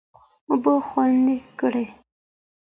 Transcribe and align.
اوبه 0.49 0.73
خوندي 0.87 1.37
کړه. 1.59 1.85